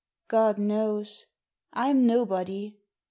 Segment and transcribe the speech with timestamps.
[0.27, 1.27] God knows.
[1.73, 2.75] I'm nobody.